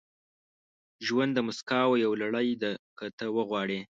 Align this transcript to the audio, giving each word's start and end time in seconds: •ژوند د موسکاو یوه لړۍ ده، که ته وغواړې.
•ژوند 1.05 1.31
د 1.33 1.39
موسکاو 1.47 2.01
یوه 2.03 2.17
لړۍ 2.23 2.49
ده، 2.61 2.71
که 2.97 3.05
ته 3.17 3.25
وغواړې. 3.35 3.79